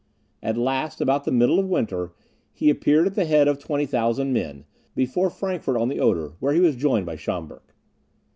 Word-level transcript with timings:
At 0.41 0.57
last, 0.57 0.99
about 0.99 1.25
the 1.25 1.31
middle 1.31 1.59
of 1.59 1.69
winter, 1.69 2.11
he 2.53 2.71
appeared 2.71 3.05
at 3.05 3.13
the 3.13 3.25
head 3.25 3.47
of 3.47 3.59
20,000 3.59 4.33
men, 4.33 4.65
before 4.95 5.29
Frankfort 5.29 5.77
on 5.77 5.89
the 5.89 5.99
Oder, 5.99 6.33
where 6.39 6.53
he 6.53 6.59
was 6.59 6.75
joined 6.75 7.05
by 7.05 7.15
Schaumburg. 7.17 7.61